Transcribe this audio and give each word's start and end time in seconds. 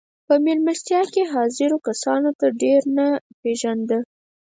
په 0.27 0.33
مېلمستيا 0.45 1.01
کې 1.13 1.23
حاضرو 1.33 1.77
کسانو 1.87 2.27
هغه 2.33 2.47
ډېر 2.61 2.81
نه 2.97 3.07
پېژانده. 3.41 3.99